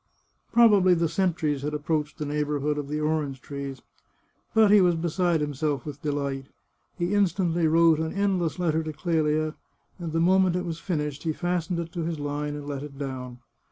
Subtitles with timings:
[0.51, 3.83] Probably the sentries had approached the neighbourhood of the orange trees.
[4.55, 6.47] But he was beside himself with delight.
[6.97, 9.53] He instantly wrote an endless letter to Clelia,
[9.99, 12.97] and the moment it was finished he fastened it to his line and let it
[12.97, 13.41] down.